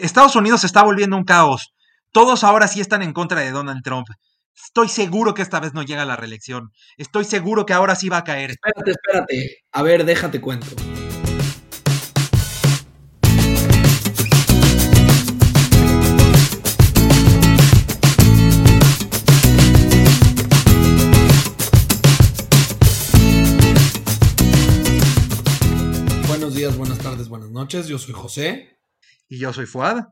[0.00, 1.72] Estados Unidos se está volviendo un caos.
[2.12, 4.06] Todos ahora sí están en contra de Donald Trump.
[4.64, 6.70] Estoy seguro que esta vez no llega a la reelección.
[6.96, 8.50] Estoy seguro que ahora sí va a caer.
[8.50, 9.58] Espérate, espérate.
[9.72, 10.66] A ver, déjate cuento.
[26.26, 27.86] Buenos días, buenas tardes, buenas noches.
[27.86, 28.79] Yo soy José.
[29.30, 30.08] Y yo soy Fuad.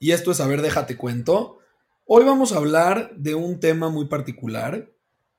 [0.00, 1.58] Y esto es A ver, déjate cuento.
[2.06, 4.90] Hoy vamos a hablar de un tema muy particular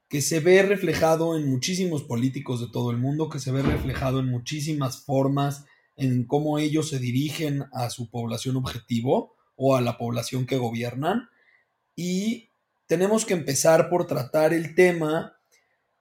[0.07, 4.19] que se ve reflejado en muchísimos políticos de todo el mundo, que se ve reflejado
[4.19, 5.65] en muchísimas formas
[5.97, 11.27] en cómo ellos se dirigen a su población objetivo o a la población que gobiernan.
[11.95, 12.51] Y
[12.85, 15.39] tenemos que empezar por tratar el tema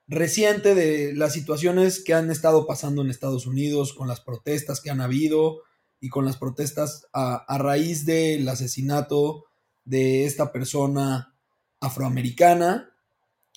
[0.07, 4.91] reciente de las situaciones que han estado pasando en Estados Unidos, con las protestas que
[4.91, 5.62] han habido
[6.00, 9.45] y con las protestas a, a raíz del asesinato
[9.84, 11.34] de esta persona
[11.80, 12.90] afroamericana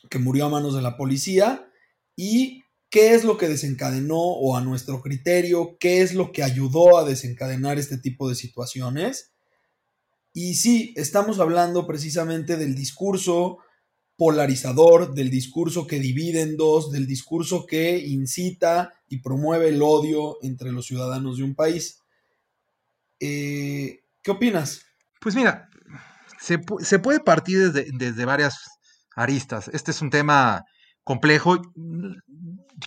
[0.09, 1.69] que murió a manos de la policía
[2.15, 6.97] y qué es lo que desencadenó o a nuestro criterio, qué es lo que ayudó
[6.97, 9.33] a desencadenar este tipo de situaciones.
[10.31, 13.57] Y sí, estamos hablando precisamente del discurso
[14.15, 20.37] polarizador, del discurso que divide en dos, del discurso que incita y promueve el odio
[20.43, 22.02] entre los ciudadanos de un país.
[23.25, 24.85] Eh, ¿Qué opinas?
[25.21, 25.69] Pues mira,
[26.41, 26.59] se,
[26.99, 28.59] puede partir desde, varias
[29.15, 29.69] aristas.
[29.69, 30.65] Este es un tema
[31.05, 31.61] complejo.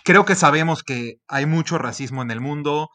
[0.03, 2.89] Creo que sabemos que hay mucho racismo en el mundo,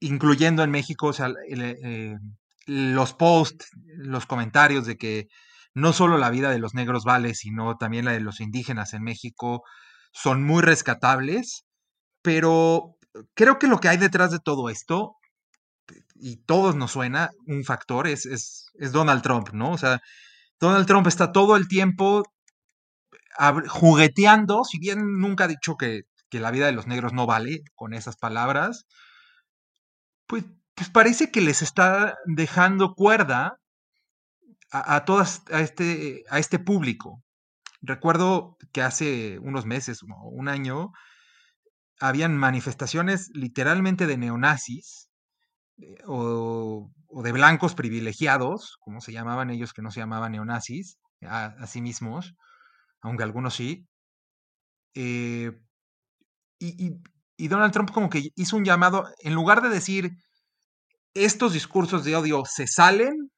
[0.00, 2.16] incluyendo en México, o sea, eh,
[2.66, 5.28] los posts, los comentarios de que
[5.72, 9.04] no solo la vida de los negros vale, sino también la de los indígenas en
[9.04, 9.62] México,
[10.10, 11.64] son muy rescatables,
[12.22, 12.96] pero
[13.34, 15.14] creo que lo que hay detrás de todo esto
[16.20, 19.72] y todos nos suena, un factor es, es, Donald Trump, ¿no?
[19.72, 20.00] O sea,
[20.60, 22.22] Donald Trump está todo el tiempo
[23.68, 27.94] jugueteando, si bien nunca ha dicho que, la vida de los negros no vale con
[27.94, 28.84] esas palabras,
[30.26, 30.44] pues,
[30.74, 33.56] pues parece que les está dejando cuerda
[34.70, 37.22] a, todas, a este, a este público.
[37.80, 40.90] Recuerdo que hace unos meses, un año,
[42.00, 45.05] habían manifestaciones literalmente de neonazis
[45.78, 46.90] eh, o,
[47.22, 52.34] de blancos privilegiados, como se llamaban ellos que no se llamaban neonazis, a, sí mismos,
[53.00, 53.86] aunque algunos sí.
[54.94, 55.52] Eh,
[56.58, 56.98] y,
[57.48, 60.12] Donald Trump como que hizo un llamado, en lugar de decir,
[61.14, 63.30] estos discursos de odio se salen,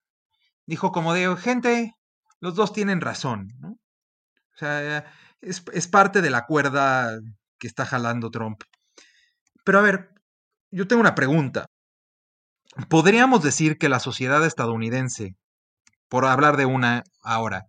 [0.67, 1.93] dijo como de, gente,
[2.41, 3.49] los dos tienen razón.
[3.63, 7.19] O sea, es, es parte de la cuerda
[7.59, 8.63] que está jalando Trump.
[9.65, 10.11] Pero a ver,
[10.71, 11.67] yo tengo una pregunta.
[12.89, 15.37] Podríamos decir que la sociedad estadounidense,
[16.09, 17.67] por hablar de una ahora,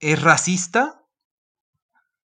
[0.00, 1.02] es racista.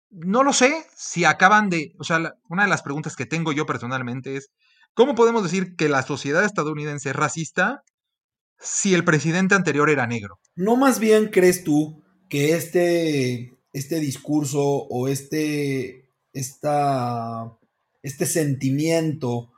[0.09, 3.65] No lo sé si acaban de, o sea, una de las preguntas que tengo yo
[3.65, 4.49] personalmente es,
[4.93, 7.83] ¿cómo podemos decir que la sociedad estadounidense es racista
[8.59, 10.39] si el presidente anterior era negro?
[10.55, 17.57] ¿No más bien crees tú que este, este discurso o este, esta,
[18.01, 19.50] este sentimiento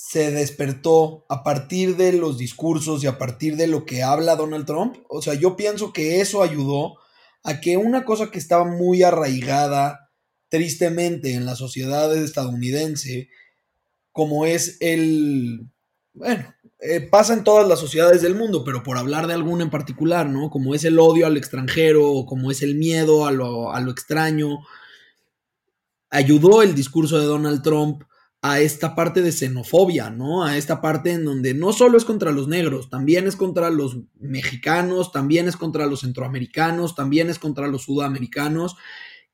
[0.00, 4.64] se despertó a partir de los discursos y a partir de lo que habla Donald
[4.64, 4.96] Trump.
[5.08, 6.94] O sea, yo pienso que eso ayudó
[7.42, 10.08] a que una cosa que estaba muy arraigada
[10.50, 13.28] tristemente en la sociedad estadounidense,
[14.12, 15.68] como es el,
[16.14, 19.70] bueno, eh, pasa en todas las sociedades del mundo, pero por hablar de alguna en
[19.70, 20.48] particular, ¿no?
[20.48, 23.90] Como es el odio al extranjero, o como es el miedo a lo, a lo
[23.90, 24.60] extraño,
[26.08, 28.04] ayudó el discurso de Donald Trump
[28.40, 30.44] a esta parte de xenofobia, ¿no?
[30.44, 33.98] A esta parte en donde no solo es contra los negros, también es contra los
[34.18, 38.76] mexicanos, también es contra los centroamericanos, también es contra los sudamericanos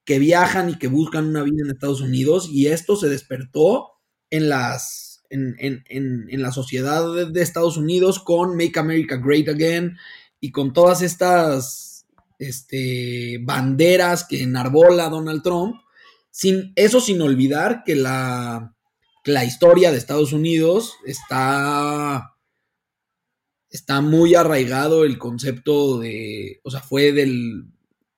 [0.04, 3.92] que viajan y que buscan una vida en Estados Unidos y esto se despertó
[4.30, 5.56] en las en,
[5.88, 9.96] en la sociedad de Estados Unidos con Make America Great Again
[10.38, 12.06] y con todas estas
[12.38, 15.76] este, banderas que enarbola Donald Trump,
[16.30, 18.73] sin, eso sin olvidar que la,
[19.24, 22.36] la historia de Estados Unidos está,
[23.70, 27.66] está muy arraigado el concepto de, o sea, fue del,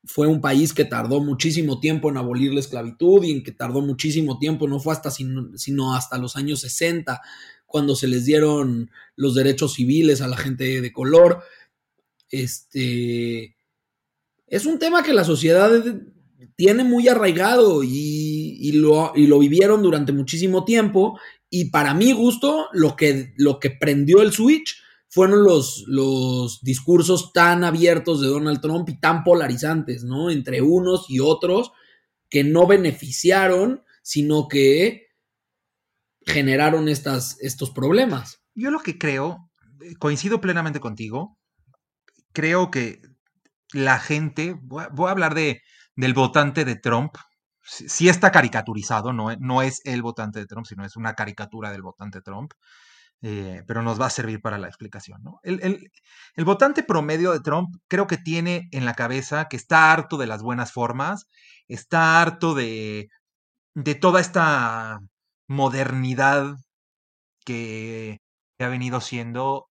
[0.06, 3.80] fue un país que tardó muchísimo tiempo en abolir la esclavitud y en que tardó
[3.80, 7.20] muchísimo tiempo, no fue hasta sino, hasta los años 60
[7.66, 11.42] cuando se les dieron los derechos civiles a la gente de color.
[12.30, 13.56] Este
[14.46, 15.70] es un tema que la sociedad
[16.54, 18.35] tiene muy arraigado y,
[18.72, 21.18] lo, y, lo, vivieron durante muchísimo tiempo
[21.50, 24.76] Y para mi gusto, lo que, lo que prendió el switch
[25.08, 30.30] fueron los, los discursos tan abiertos de Donald Trump y tan polarizantes, ¿no?
[30.30, 31.72] Entre unos y otros,
[32.28, 35.06] que no beneficiaron, sino que
[36.26, 38.42] generaron estas, estos problemas.
[38.54, 39.50] Yo lo que creo,
[39.98, 41.38] coincido plenamente contigo,
[42.32, 43.00] creo que
[43.72, 45.62] la gente, voy a, hablar de,
[45.94, 47.16] del votante de Trump,
[47.66, 51.82] sí, está caricaturizado, no, no, es el votante de Trump, sino es una caricatura del
[51.82, 52.52] votante Trump,
[53.22, 55.22] eh, pero nos va a servir para la explicación.
[55.42, 55.90] El, el,
[56.34, 60.26] el, votante promedio de Trump creo que tiene en la cabeza que está harto de
[60.26, 61.26] las buenas formas,
[61.68, 63.08] está harto de,
[63.74, 65.00] de toda esta
[65.48, 66.56] modernidad
[67.44, 68.20] que
[68.58, 69.68] ha venido siendo,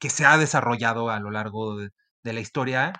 [0.00, 2.92] que se ha desarrollado a lo largo de la historia,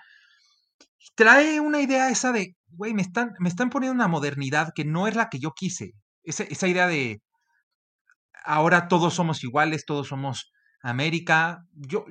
[1.15, 5.07] trae una idea esa de, güey, me están, me están poniendo una modernidad que no
[5.07, 5.93] es la que yo quise.
[6.23, 7.21] Esa, esa idea de,
[8.43, 11.65] ahora todos somos iguales, todos somos América.
[11.73, 12.05] Yo,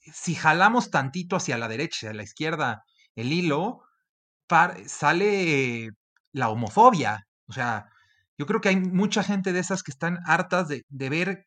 [0.00, 2.84] si jalamos tantito hacia la derecha, hacia la izquierda,
[3.14, 3.82] el hilo,
[4.86, 5.90] sale
[6.32, 7.26] la homofobia.
[7.46, 7.86] O sea,
[8.38, 11.46] yo creo que hay mucha gente de esas que están hartas de, de ver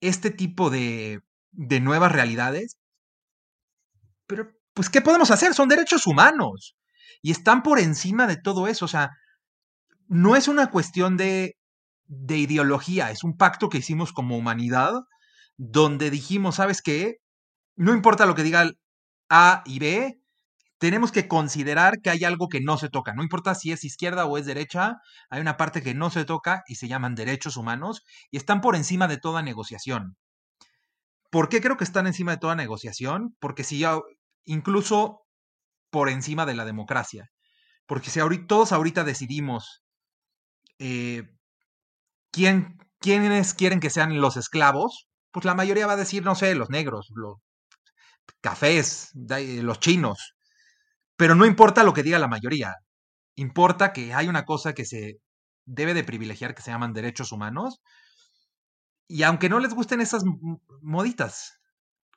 [0.00, 1.20] este tipo de,
[1.52, 2.76] de nuevas realidades.
[4.26, 5.54] Pero, pues, ¿qué podemos hacer?
[5.54, 6.74] Son derechos humanos.
[7.20, 8.84] Y están por encima de todo eso.
[8.84, 9.10] O sea,
[10.08, 11.56] no es una cuestión de,
[12.06, 14.92] de ideología, es un pacto que hicimos como humanidad,
[15.56, 17.16] donde dijimos, ¿sabes qué?
[17.76, 18.70] No importa lo que diga
[19.30, 20.22] A y B,
[20.82, 23.14] tenemos que considerar que hay algo que no se toca.
[23.14, 24.96] No importa si es izquierda o es derecha,
[25.30, 28.74] hay una parte que no se toca y se llaman derechos humanos y están por
[28.74, 30.16] encima de toda negociación.
[31.30, 33.36] ¿Por qué creo que están encima de toda negociación?
[33.38, 33.96] Porque si ya,
[34.44, 35.20] incluso
[35.92, 37.30] por encima de la democracia.
[37.86, 39.84] Porque si ahorita, todos ahorita decidimos
[40.78, 41.24] eh,
[42.32, 46.54] quién, quiénes quieren que sean los esclavos, pues la mayoría va a decir, no sé,
[46.54, 47.36] los negros, los
[48.40, 50.34] cafés, los chinos.
[51.16, 52.74] Pero no importa lo que diga la mayoría.
[53.36, 55.18] Importa que hay una cosa que se
[55.66, 57.82] debe de privilegiar que se llaman derechos humanos.
[59.08, 60.24] Y aunque no les gusten esas
[60.80, 61.60] moditas,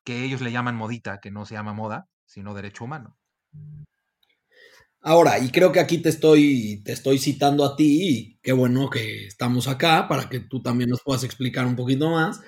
[0.05, 3.17] que ellos le llaman modita, que no se llama moda, sino derecho humano.
[5.07, 8.89] Ahora, y creo que aquí te estoy, te estoy citando a ti, y qué bueno
[8.89, 12.41] que estamos acá para que tú también nos puedas explicar un poquito más.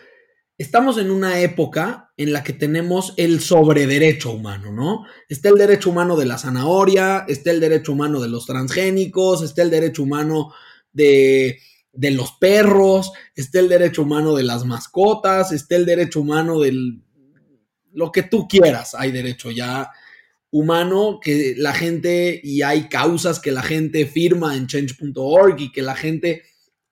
[0.58, 5.06] Estamos en una época en la que tenemos el sobrederecho humano, ¿no?
[5.30, 9.62] Está el derecho humano de la zanahoria, está el derecho humano de los transgénicos, está
[9.62, 10.52] el derecho humano
[10.92, 11.60] de,
[11.94, 17.04] de los perros, está el derecho humano de las mascotas, está el derecho humano del...
[17.92, 19.92] lo que tú quieras, hay derecho ya
[20.52, 25.82] humano que la gente y hay causas que la gente firma en change.org y que
[25.82, 26.44] la gente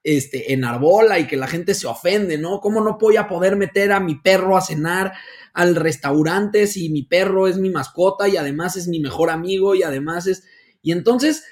[0.03, 2.59] este, enarbola y que la gente se ofende, ¿no?
[2.59, 5.13] ¿Cómo no voy a poder meter a mi perro a cenar
[5.53, 9.83] al restaurante si mi perro es mi mascota y además es mi mejor amigo y
[9.83, 10.43] además es...
[10.81, 11.43] Y entonces,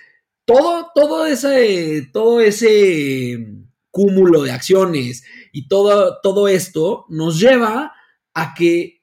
[0.46, 3.48] todo, todo ese, todo ese
[3.90, 7.94] cúmulo de acciones y todo, todo esto nos lleva
[8.34, 9.03] a que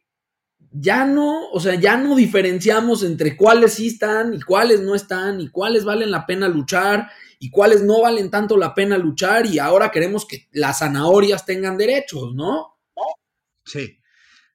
[0.73, 5.41] ya no, o sea, ya no diferenciamos entre cuáles sí están y cuáles no están
[5.41, 9.59] y cuáles valen la pena luchar y cuáles no valen tanto la pena luchar y
[9.59, 12.79] ahora queremos que las zanahorias tengan derechos, ¿no?
[13.65, 13.99] Sí,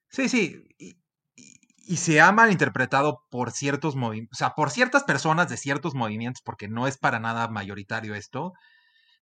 [0.08, 0.62] sí, sí.
[0.78, 6.42] Y, se ha malinterpretado por ciertos movimientos, o sea, por ciertas personas de ciertos movimientos,
[6.42, 8.54] porque no es para nada mayoritario esto,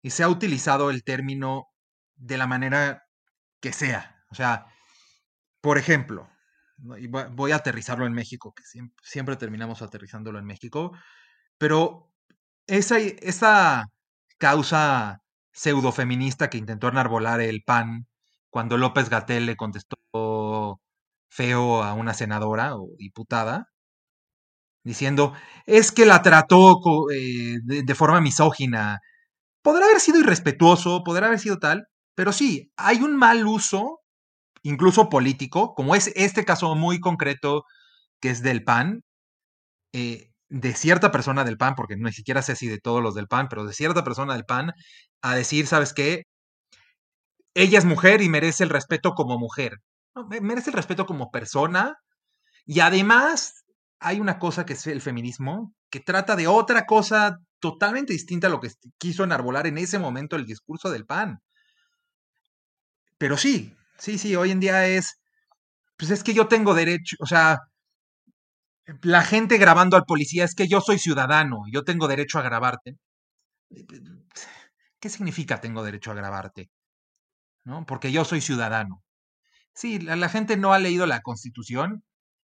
[0.01, 1.67] y se ha utilizado el término
[2.15, 3.03] de la manera
[3.59, 4.23] que sea.
[4.31, 4.67] O sea,
[5.59, 6.29] por ejemplo,
[6.99, 8.63] y voy a aterrizarlo en México, que
[9.03, 10.91] siempre, terminamos aterrizándolo en México,
[11.57, 12.11] pero
[12.67, 13.85] esa, esa
[14.37, 15.21] causa
[15.53, 18.07] pseudofeminista que intentó enarbolar el PAN
[18.49, 20.81] cuando López Gatel le contestó
[21.29, 23.69] feo a una senadora o diputada,
[24.83, 25.33] diciendo,
[25.65, 26.79] es que la trató
[27.11, 28.99] eh, de, forma misógina.
[29.63, 34.01] Podrá haber sido irrespetuoso, podrá haber sido tal, pero sí, hay un mal uso
[34.63, 37.65] incluso político, como es este caso muy concreto
[38.19, 39.03] que es del PAN,
[39.93, 43.27] eh, de cierta persona del PAN, porque ni siquiera sé si de todos los del
[43.27, 44.71] PAN, pero de cierta persona del PAN,
[45.21, 46.23] a decir, ¿sabes qué?
[47.53, 49.77] Ella es mujer y merece el respeto como mujer.
[50.41, 51.95] merece el respeto como persona.
[52.65, 53.63] Y además
[53.99, 58.49] hay una cosa que es el feminismo, que trata de otra cosa totalmente distinta a
[58.49, 61.39] lo que quiso enarbolar en ese momento el discurso del PAN.
[63.17, 65.19] Pero sí, Sí, sí, hoy en día es,
[65.97, 67.59] pues es que yo tengo derecho, o sea,
[69.01, 72.97] la gente grabando al policía es que yo soy ciudadano, yo tengo derecho a grabarte.
[74.99, 76.69] ¿Qué significa tengo derecho a grabarte?
[77.63, 77.85] ¿no?
[77.85, 79.03] Porque yo soy ciudadano.
[79.73, 82.03] Sí, la, gente no ha leído la Constitución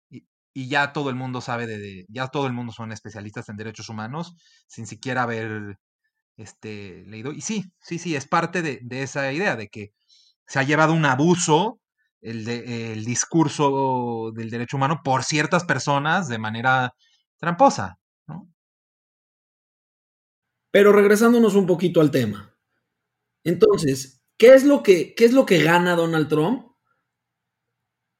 [0.09, 0.23] y,
[0.69, 4.35] ya todo el mundo sabe de, ya todo el mundo son especialistas en derechos humanos
[4.67, 5.77] sin siquiera haber
[6.37, 7.33] este, leído.
[7.33, 9.93] Y sí, sí, sí, es parte de, esa idea de que
[10.49, 11.79] se ha llevado un abuso
[12.21, 16.93] el, el discurso del derecho humano por ciertas personas de manera
[17.37, 18.51] tramposa, ¿no?
[20.71, 22.55] Pero regresándonos un poquito al tema.
[23.43, 26.65] Entonces, ¿qué es lo que, qué es lo que gana Donald Trump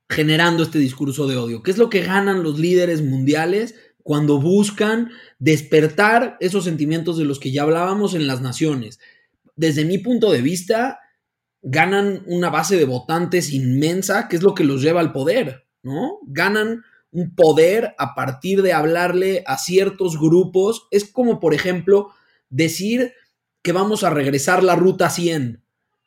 [0.07, 1.63] generando este discurso de odio?
[1.63, 7.39] ¿Qué es lo que ganan los líderes mundiales cuando buscan despertar esos sentimientos de los
[7.39, 8.99] que ya hablábamos en las naciones?
[9.55, 10.99] Desde mi punto de vista,
[11.61, 16.19] ganan una base de votantes inmensa, que es lo que los lleva al poder, ¿no?
[16.27, 20.87] Ganan un poder a partir de hablarle a ciertos grupos.
[20.91, 22.11] Es como, por ejemplo,
[22.49, 23.13] decir
[23.61, 25.63] que vamos a regresar la ruta 100.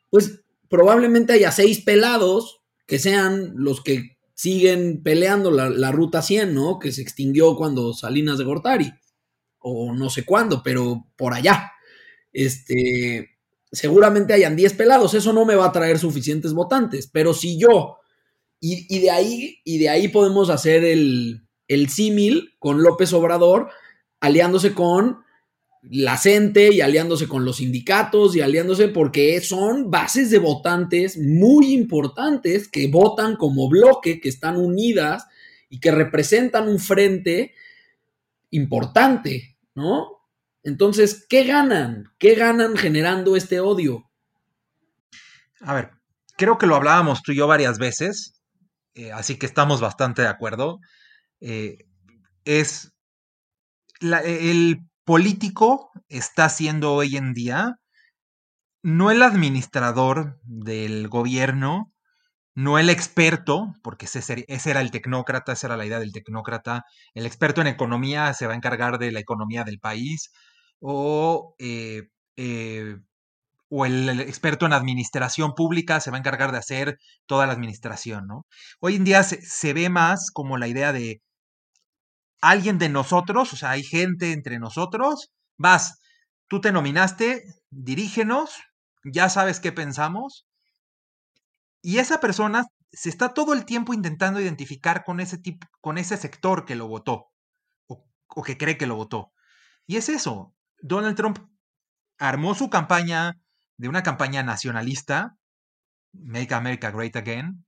[0.09, 6.79] Pues probablemente haya seis pelados que sean los que siguen peleando la, ruta 100, ¿no?
[6.79, 8.91] Que se extinguió cuando Salinas de Gortari,
[9.59, 11.71] o no sé cuándo, pero por allá.
[12.31, 13.32] Este,
[13.73, 17.97] seguramente hayan 10 pelados, eso no me va a traer suficientes votantes, pero si yo,
[18.59, 23.69] y, de, ahí, y de ahí podemos hacer el, el símil con López Obrador,
[24.21, 25.17] aliándose con
[25.81, 31.73] la gente y aliándose con los sindicatos y aliándose porque son bases de votantes muy
[31.73, 35.25] importantes que votan como bloque, que están unidas
[35.69, 37.53] y que representan un frente
[38.51, 40.12] importante, ¿no?
[40.63, 42.05] Entonces, ¿qué ganan?
[42.19, 44.09] ¿Qué ganan generando este odio?
[45.61, 45.91] A ver,
[46.37, 48.41] creo que lo hablábamos tú y yo varias veces,
[48.93, 50.79] eh, así que estamos bastante de acuerdo.
[51.39, 51.77] Eh,
[52.45, 52.91] es
[54.01, 57.77] el político está siendo hoy en día
[58.83, 61.93] no el administrador del gobierno,
[62.53, 67.25] no el experto, porque ese, era el tecnócrata, esa era la idea del tecnócrata, el
[67.25, 70.31] experto en economía se va a encargar de la economía del país,
[70.85, 72.97] o, eh, eh,
[73.69, 78.27] o el, experto en administración pública se va a encargar de hacer toda la administración,
[78.27, 78.45] ¿no?
[78.81, 81.21] Hoy en día se ve más como la idea de
[82.41, 86.01] alguien de nosotros, o sea, hay gente entre nosotros, vas,
[86.49, 88.59] tú te nominaste, dirígenos,
[89.05, 90.45] ya sabes qué pensamos,
[91.81, 96.17] y esa persona se está todo el tiempo intentando identificar con ese tipo, con ese
[96.17, 97.31] sector que lo votó,
[97.87, 99.31] o que cree que lo votó.
[99.87, 101.39] Y es eso, Donald Trump
[102.19, 103.39] armó su campaña
[103.77, 105.37] de una campaña nacionalista,
[106.11, 107.65] Make America Great Again,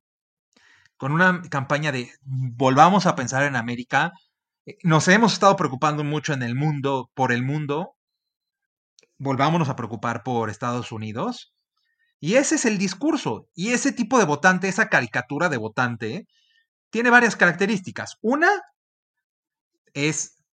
[0.98, 4.12] con una campaña de volvamos a pensar en América,
[4.66, 7.96] eh, nos hemos estado preocupando mucho en el mundo, por el mundo,
[9.18, 11.54] volvámonos a preocupar por Estados Unidos.
[12.20, 13.48] Y ese es el discurso.
[13.56, 16.28] Y ese tipo de votante, esa caricatura de votante,
[16.90, 18.18] tiene varias características.
[18.22, 18.50] Una
[19.94, 20.44] es,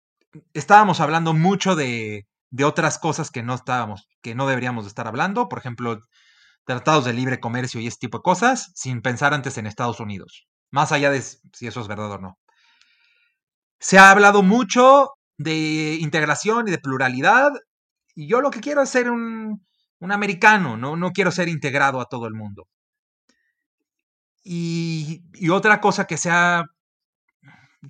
[0.55, 5.49] estábamos hablando mucho de, de otras cosas que no estábamos, que no deberíamos estar hablando,
[5.49, 5.99] por ejemplo,
[6.65, 10.47] tratados de libre comercio y ese tipo de cosas, sin pensar antes en Estados Unidos,
[10.71, 12.39] más allá de si eso es verdad o no.
[13.81, 17.51] Se ha hablado mucho de integración y de pluralidad,
[18.15, 19.67] y yo lo que quiero es ser un,
[20.01, 20.95] americano, ¿no?
[20.95, 22.69] no quiero ser integrado a todo el mundo.
[24.45, 26.65] Y, otra cosa que sea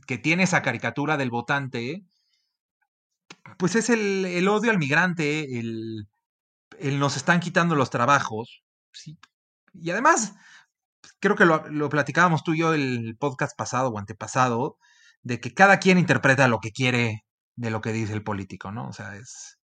[0.07, 2.05] que tiene esa caricatura del votante,
[3.59, 6.09] pues es el, odio al migrante, el,
[6.99, 8.63] nos están quitando los trabajos.
[9.75, 10.35] Y además,
[11.21, 14.79] creo que lo, lo, platicábamos tú y yo el podcast pasado o antepasado,
[15.23, 17.25] de que cada quien interpreta lo que quiere
[17.57, 18.89] de lo que dice el político, ¿no?
[18.89, 19.59] O sea, es...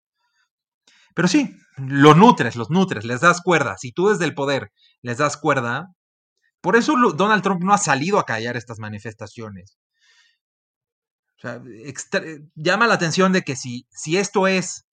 [1.15, 3.77] Pero sí, lo nutres, los nutres, les das cuerda.
[3.77, 4.71] Si tú desde el poder
[5.01, 5.87] les das cuerda,
[6.61, 9.77] por eso Donald Trump no ha salido a callar estas manifestaciones.
[11.39, 11.61] O sea,
[12.55, 14.85] llama la atención de que si, si esto es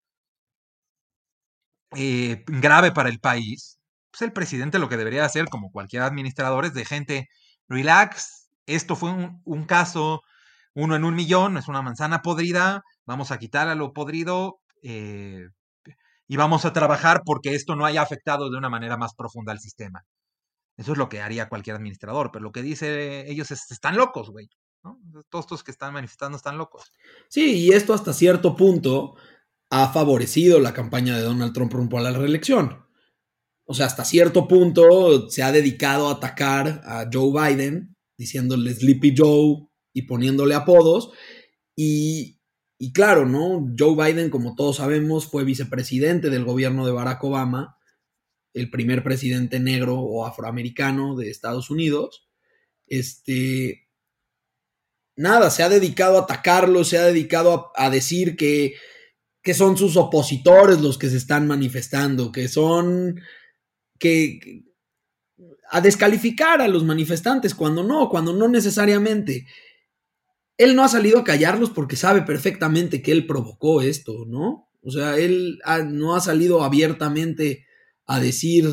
[1.97, 3.79] eh, grave para el país,
[4.11, 7.29] pues el presidente lo que debería hacer, como cualquier administrador, es de gente,
[7.69, 10.23] relax, esto fue un, un caso
[10.75, 15.47] uno en un millón, es una manzana podrida, vamos a quitar a lo podrido eh,
[16.29, 19.61] y vamos a trabajar porque esto no haya afectado de una manera más profunda al
[19.61, 20.03] sistema.
[20.77, 24.31] Eso es lo que haría cualquier administrador, pero lo que dice ellos es, están locos,
[24.31, 24.49] güey.
[25.29, 26.93] Todos estos que están manifestando están locos.
[27.29, 29.15] Sí, y esto hasta cierto punto
[29.71, 32.85] ha favorecido la campaña de Donald Trump rumbo a la reelección.
[33.65, 39.15] O sea, hasta cierto punto se ha dedicado a atacar a Joe Biden, diciéndole Sleepy
[39.17, 41.11] Joe, y poniéndole apodos.
[41.75, 42.41] Y,
[42.79, 43.67] y claro, ¿no?
[43.79, 47.77] Joe Biden, como todos sabemos, fue vicepresidente del gobierno de Barack Obama.
[48.55, 52.27] el primer presidente negro o afroamericano de Estados Unidos.
[52.87, 53.86] Este,
[55.17, 58.75] nada, se ha dedicado a atacarlo, se ha dedicado a, decir que,
[59.43, 63.21] que, son sus opositores los que se están manifestando, que son,
[63.99, 64.63] que,
[65.71, 69.47] a descalificar a los manifestantes, cuando no, cuando no necesariamente.
[70.59, 74.71] Él no ha salido a callarlos porque sabe perfectamente que él provocó esto, ¿no?
[74.83, 75.59] O sea, él
[75.89, 77.67] no ha salido abiertamente
[78.07, 78.67] a decir,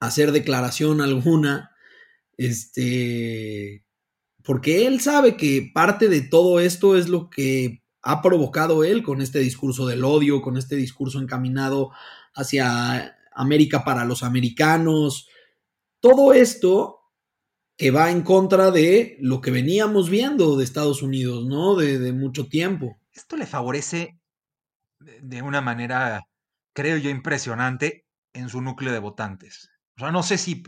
[0.00, 1.70] a hacer declaración alguna,
[2.36, 3.85] este,
[4.46, 9.20] porque él sabe que parte de todo esto es lo que ha provocado él con
[9.20, 11.90] este discurso del odio, con este discurso encaminado
[12.32, 15.28] hacia América para los americanos.
[15.98, 17.00] Todo esto
[17.76, 21.74] que va en contra de lo que veníamos viendo de Estados Unidos, ¿no?
[21.74, 23.00] De, mucho tiempo.
[23.12, 24.20] Esto le favorece
[25.00, 26.22] de una manera,
[26.72, 29.70] creo yo, impresionante en su núcleo de votantes.
[29.96, 30.62] O sea, no sé si,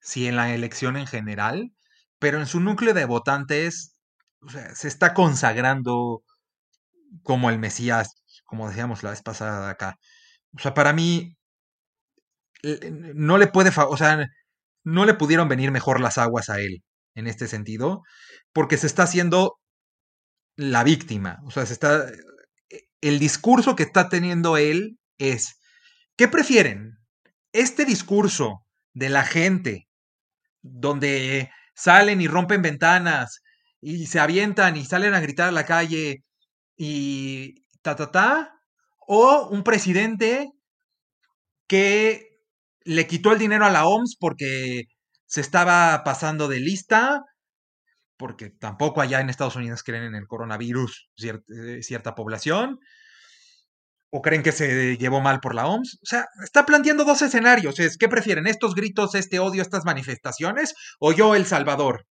[0.00, 1.72] si en la elección en general,
[2.26, 3.94] pero en su núcleo de votantes
[4.74, 6.24] se está consagrando
[7.22, 9.94] como el Mesías, como decíamos la vez pasada acá.
[10.52, 11.36] O sea, para mí
[13.14, 14.26] no le puede, o sea,
[14.82, 16.82] no le pudieron venir mejor las aguas a él
[17.14, 18.02] en este sentido,
[18.52, 19.60] porque se está haciendo
[20.56, 22.10] la víctima, o sea, se está
[23.02, 25.60] el discurso que está teniendo él es,
[26.16, 26.98] ¿qué prefieren?
[27.52, 28.64] Este discurso
[28.94, 29.86] de la gente
[30.60, 33.42] donde salen y rompen ventanas
[33.80, 36.24] y se avientan y salen a gritar a la calle
[36.76, 38.60] y ta ta ta,
[39.06, 40.50] o un presidente
[41.68, 42.40] que
[42.84, 44.84] le quitó el dinero a la OMS porque
[45.26, 47.22] se estaba pasando de lista,
[48.16, 52.78] porque tampoco allá en Estados Unidos creen en el coronavirus eh, cierta, población,
[54.16, 55.98] o creen que se llevó mal por la OMS.
[56.02, 57.78] O sea, está planteando dos escenarios.
[57.78, 58.46] Es, ¿Qué prefieren?
[58.46, 60.74] ¿Estos gritos, este odio, estas manifestaciones?
[60.98, 62.06] ¿O yo, El Salvador?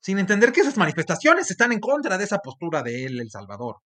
[0.00, 3.78] Sin entender que esas manifestaciones están en contra de esa postura de él, El Salvador.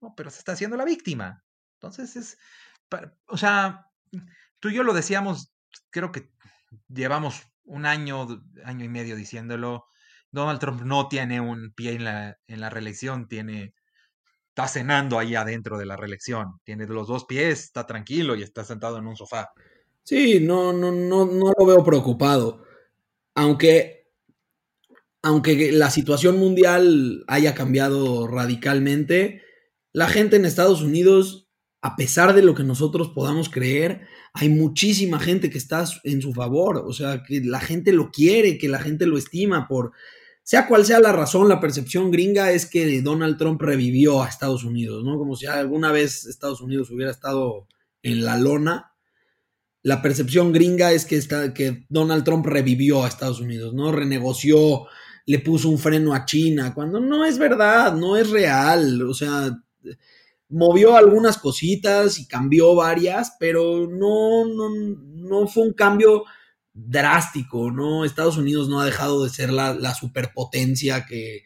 [0.00, 1.44] No, pero se está haciendo la víctima.
[1.74, 2.36] Entonces es,
[3.28, 3.86] o sea,
[4.58, 5.52] tú y yo lo decíamos,
[5.90, 6.30] creo que
[6.88, 8.26] llevamos un año,
[8.64, 9.84] año y medio diciéndolo.
[10.32, 13.72] Donald Trump no tiene un pie en la, en la reelección, tiene,
[14.68, 18.98] cenando ahí adentro de la reelección, tiene los dos pies, está tranquilo y está sentado
[18.98, 19.50] en un sofá.
[20.02, 22.64] Sí, no, no, no, no lo veo preocupado.
[23.34, 24.08] Aunque,
[25.22, 29.42] aunque la situación mundial haya cambiado radicalmente,
[29.92, 31.48] la gente en Estados Unidos,
[31.82, 36.32] a pesar de lo que nosotros podamos creer, hay muchísima gente que está en su
[36.32, 39.92] favor, o sea, que la gente lo quiere, que la gente lo estima por,
[40.50, 44.64] sea cual sea la razón, la percepción gringa es que Donald Trump revivió a Estados
[44.64, 45.16] Unidos, ¿no?
[45.16, 47.68] Como si alguna vez Estados Unidos hubiera estado
[48.02, 48.96] en la lona.
[49.84, 53.92] La percepción gringa es que, está, que Donald Trump revivió a Estados Unidos, ¿no?
[53.92, 54.88] Renegoció,
[55.24, 59.02] le puso un freno a China, cuando no es verdad, no es real.
[59.02, 59.56] O sea,
[60.48, 64.68] movió algunas cositas y cambió varias, pero no, no,
[65.14, 66.24] no fue un cambio
[66.72, 68.04] drástico, ¿no?
[68.04, 71.44] Estados Unidos no ha dejado de ser la, superpotencia que,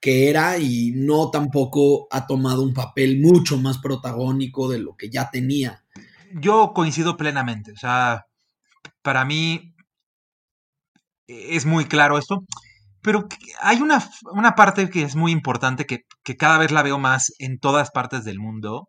[0.00, 5.10] que, era y no tampoco ha tomado un papel mucho más protagónico de lo que
[5.10, 5.84] ya tenía.
[6.34, 8.26] Yo coincido plenamente, o sea,
[9.02, 9.74] para mí
[11.28, 12.44] es muy claro esto,
[13.02, 13.28] pero
[13.60, 17.32] hay una, una parte que es muy importante que, que cada vez la veo más
[17.38, 18.88] en todas partes del mundo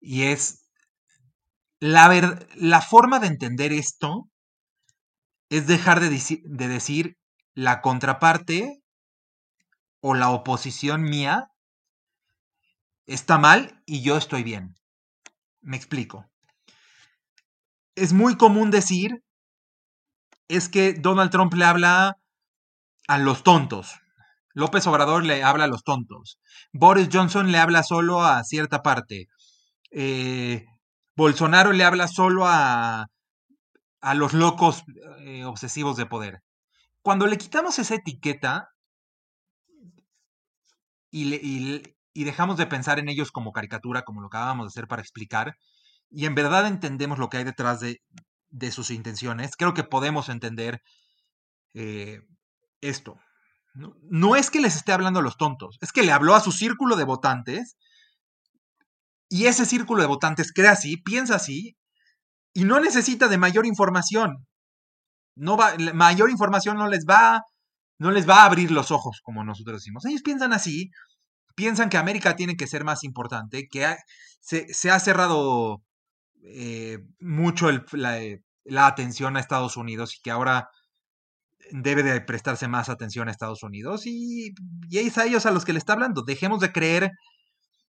[0.00, 0.68] y es
[1.80, 4.28] la, la forma de entender esto
[5.52, 7.18] es dejar de, de decir
[7.52, 8.82] la contraparte
[10.00, 11.50] o la oposición mía
[13.04, 14.74] está mal y yo estoy bien.
[15.60, 16.24] Me explico.
[17.94, 19.22] Es muy común decir
[20.48, 22.16] es que Donald Trump le habla
[23.06, 24.00] a los tontos.
[24.54, 26.40] López Obrador le habla a los tontos.
[26.72, 29.28] Boris Johnson le habla solo a cierta parte.
[29.90, 30.64] Eh,
[31.14, 33.08] Bolsonaro le habla solo a,
[34.02, 34.84] a los locos
[35.20, 36.42] eh, obsesivos de poder.
[37.02, 38.68] Cuando le quitamos esa etiqueta
[41.10, 41.82] y,
[42.14, 45.56] dejamos de pensar en ellos como caricatura, como lo acabamos de hacer para explicar,
[46.10, 48.00] y en verdad entendemos lo que hay detrás de,
[48.70, 50.82] sus intenciones, creo que podemos entender
[51.74, 52.20] eh,
[52.80, 53.18] esto.
[53.74, 54.36] ¿no?
[54.36, 56.96] es que les esté hablando a los tontos, es que le habló a su círculo
[56.96, 57.78] de votantes
[59.30, 61.76] y ese círculo de votantes cree así, piensa así
[62.54, 64.46] y no necesita de mayor información.
[65.34, 67.42] No va, mayor información no les va,
[67.98, 70.04] no les va a abrir los ojos, como nosotros decimos.
[70.04, 70.90] Ellos piensan así,
[71.54, 73.96] piensan que América tiene que ser más importante, que
[74.40, 75.82] se, ha cerrado
[76.42, 80.68] eh, mucho la, atención a Estados Unidos y que ahora
[81.70, 84.52] debe de prestarse más atención a Estados Unidos y,
[84.90, 86.22] y es a ellos a los que le está hablando.
[86.22, 87.12] Dejemos de creer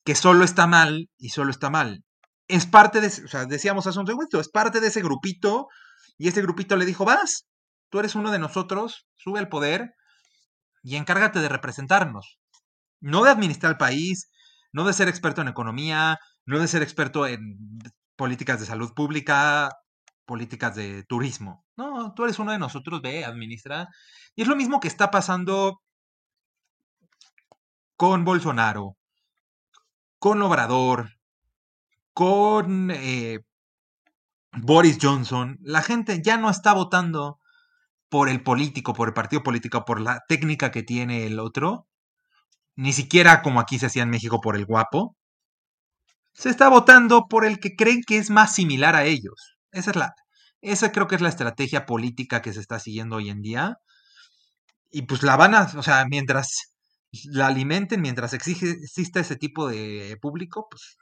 [0.04, 2.05] que solo está mal y solo está mal.
[2.48, 5.68] Es parte de, o sea, decíamos hace un segundo, es parte de ese grupito
[6.18, 7.46] y ese grupito le dijo, vas,
[7.90, 9.94] tú eres uno de nosotros, sube al poder
[10.82, 12.38] y encárgate de representarnos.
[13.00, 14.30] No de administrar el país,
[14.72, 17.58] no de ser experto en economía, no de ser experto en
[18.16, 19.70] políticas de salud pública,
[20.24, 21.64] políticas de turismo.
[21.76, 23.88] No, tú eres uno de nosotros, ve, administra.
[24.34, 25.80] Y es lo mismo que está pasando
[27.96, 28.96] con Bolsonaro,
[30.18, 31.15] con Obrador,
[32.16, 33.40] con eh,
[34.54, 35.58] Boris Johnson.
[35.60, 37.40] La gente ya no está votando
[38.08, 41.86] por el político, por el partido político, por la técnica que tiene el otro.
[42.76, 45.14] Ni siquiera como aquí se hacía en México por el guapo
[46.36, 49.56] se está votando por el que creen que es más similar a ellos.
[49.72, 50.14] Esa es la,
[50.60, 53.78] esa creo que es la estrategia política que se está siguiendo hoy en día.
[54.90, 56.74] Y pues la van a, o sea, mientras
[57.24, 60.98] la alimenten, mientras exista ese tipo de público, pues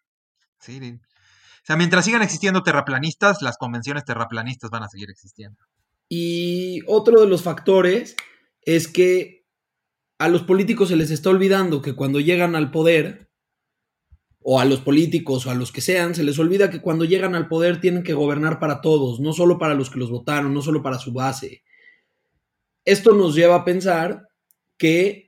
[0.68, 5.58] O sea, mientras sigan existiendo terraplanistas, las convenciones terraplanistas van a seguir existiendo.
[6.08, 8.16] Y otro de los factores
[8.62, 9.44] es que
[10.18, 13.30] a los políticos se les está olvidando que cuando llegan al poder,
[14.46, 17.34] o a los políticos o a los que sean, se les olvida que cuando llegan
[17.34, 20.60] al poder tienen que gobernar para todos, no solo para los que los votaron, no
[20.60, 21.62] solo para su base.
[22.84, 24.28] Esto nos lleva a pensar
[24.76, 25.23] que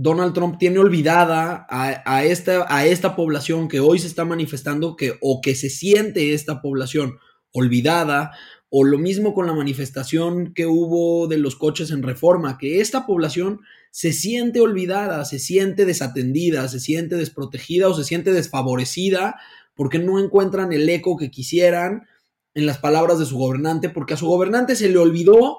[0.00, 5.14] Donald Trump tiene olvidada a, esta, a esta población que hoy se está manifestando que,
[5.20, 7.18] o que se siente esta población
[7.52, 8.30] olvidada,
[8.70, 13.06] o lo mismo con la manifestación que hubo de los coches en reforma, que esta
[13.06, 13.58] población
[13.90, 19.34] se siente olvidada, se siente desatendida, se siente desprotegida o se siente desfavorecida
[19.74, 22.06] porque no encuentran el eco que quisieran
[22.54, 25.58] en las palabras de su gobernante, porque a su gobernante se le olvidó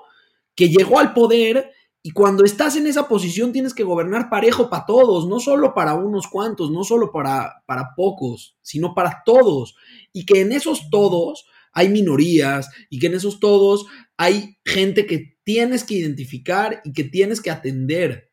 [0.56, 4.85] que llegó al poder y cuando estás en esa posición tienes que gobernar parejo para
[4.85, 9.75] todos, no solo para unos cuantos, no solo para, para pocos, sino para todos.
[10.13, 13.85] Y que en esos todos hay minorías y que en esos todos
[14.17, 18.31] hay gente que tienes que identificar y que tienes que atender.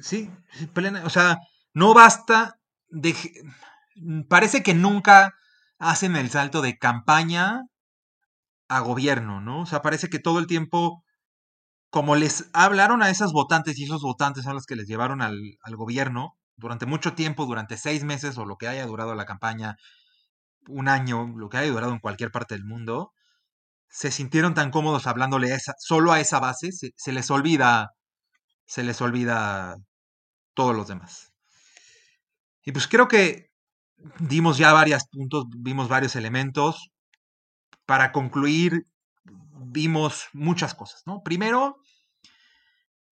[0.00, 0.30] Sí,
[0.72, 1.38] plena, o sea,
[1.72, 3.14] no basta de...
[4.28, 5.34] Parece que nunca
[5.78, 7.62] hacen el salto de campaña
[8.68, 9.62] a gobierno, ¿no?
[9.62, 11.04] O sea, parece que todo el tiempo,
[11.94, 15.56] como les hablaron a esas votantes y esos votantes son los que les llevaron al,
[15.76, 19.76] gobierno durante mucho tiempo, durante seis meses o lo que haya durado la campaña,
[20.66, 23.12] un año, lo que haya durado en cualquier parte del mundo,
[23.88, 27.90] se sintieron tan cómodos hablándole solo a esa base, se, les olvida,
[28.66, 29.76] se les olvida
[30.54, 31.32] todos los demás.
[32.64, 33.52] Y pues creo que
[34.18, 36.90] dimos ya varios puntos, vimos varios elementos.
[37.86, 38.84] Para concluir,
[39.24, 41.22] vimos muchas cosas, ¿no?
[41.22, 41.78] Primero,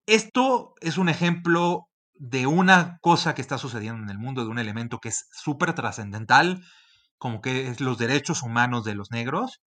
[0.06, 4.58] esto es un ejemplo de una cosa que está sucediendo en el mundo, de un
[4.58, 6.62] elemento que es súper trascendental,
[7.18, 9.60] como que es los derechos humanos de los negros,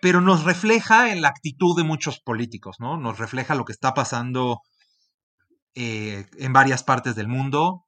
[0.00, 2.96] pero nos refleja en la actitud de muchos políticos, ¿no?
[2.96, 4.62] Nos refleja lo que está pasando
[5.74, 7.84] eh, en varias partes del mundo.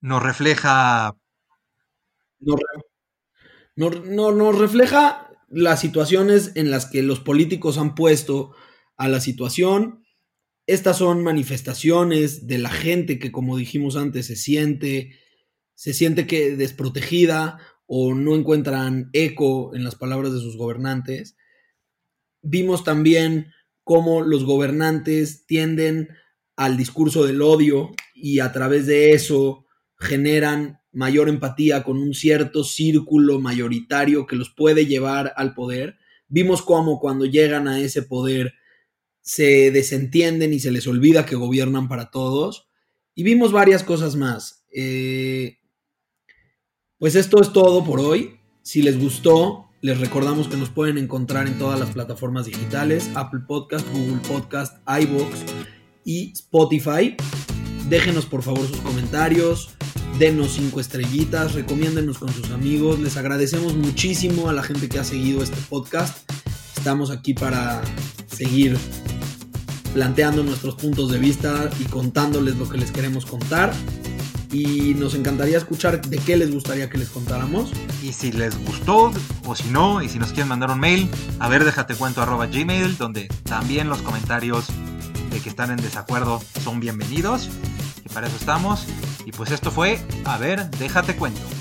[0.00, 1.12] Nos refleja...
[3.76, 3.90] No,
[4.32, 8.54] nos refleja las situaciones en las que los políticos han puesto
[8.98, 10.04] a la situación.
[10.66, 15.16] Estas son manifestaciones de la gente que, como dijimos antes, se siente,
[15.74, 21.36] se siente que desprotegida o no encuentran eco en las palabras de sus gobernantes.
[22.42, 26.10] Vimos también cómo los gobernantes tienden
[26.56, 29.64] al discurso del odio y a través de eso
[29.98, 35.96] generan mayor empatía con un cierto círculo mayoritario que los puede llevar al poder.
[36.28, 38.52] Vimos cómo cuando llegan a ese poder
[39.28, 42.66] se desentienden y se les olvida que gobiernan para todos.
[43.14, 44.64] Y vimos varias cosas más.
[44.72, 45.58] Eh,
[46.96, 48.40] pues esto es todo por hoy.
[48.62, 53.40] Si les gustó, les recordamos que nos pueden encontrar en todas las plataformas digitales, Apple
[53.46, 55.40] Podcast, Google Podcast, iBox
[56.06, 57.14] y Spotify.
[57.90, 59.72] Déjenos por favor sus comentarios,
[60.18, 62.98] denos cinco estrellitas, recomiéndenos con sus amigos.
[62.98, 66.26] Les agradecemos muchísimo a la gente que ha seguido este podcast.
[66.78, 67.82] Estamos aquí para
[68.26, 68.78] seguir
[69.94, 73.72] planteando nuestros puntos de vista y contándoles lo que les queremos contar
[74.52, 77.70] y nos encantaría escuchar de qué les gustaría que les contáramos.
[78.02, 79.12] Y si les gustó
[79.44, 82.46] o si no, y si nos quieren mandar un mail, a ver, déjate cuento arroba
[82.46, 84.66] gmail, donde también los comentarios
[85.30, 87.48] de que están en desacuerdo son bienvenidos.
[88.04, 88.84] Y para eso estamos.
[89.26, 91.57] Y pues esto fue, a ver, déjate cuento.